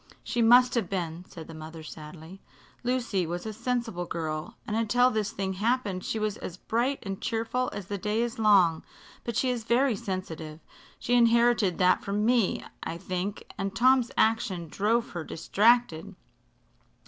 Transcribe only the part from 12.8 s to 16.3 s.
I think and Tom's action drove her distracted.